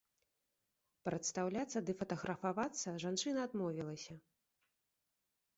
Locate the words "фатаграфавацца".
2.01-2.97